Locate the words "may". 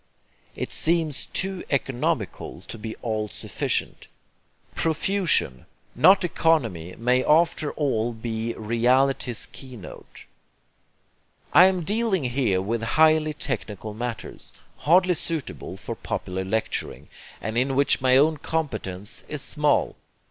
6.97-7.23